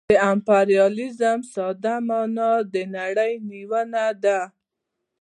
[0.09, 4.39] د امپریالیزم ساده مانا د نړۍ نیونه ده